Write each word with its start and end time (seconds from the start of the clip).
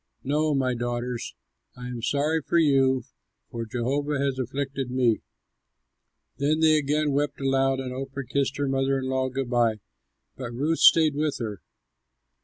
No, 0.23 0.55
my 0.55 0.73
daughters! 0.73 1.35
I 1.77 1.85
am 1.85 2.01
sorry 2.01 2.41
for 2.41 2.57
you, 2.57 3.03
for 3.51 3.67
Jehovah 3.67 4.17
has 4.17 4.39
afflicted 4.39 4.89
me." 4.89 5.21
Then 6.37 6.59
they 6.59 6.75
again 6.79 7.11
wept 7.11 7.39
aloud, 7.39 7.79
and 7.79 7.93
Orpah 7.93 8.21
kissed 8.27 8.57
her 8.57 8.67
mother 8.67 8.97
in 8.97 9.07
law 9.09 9.29
good 9.29 9.51
by, 9.51 9.75
but 10.35 10.53
Ruth 10.53 10.79
stayed 10.79 11.13
with 11.13 11.37
her. 11.37 11.61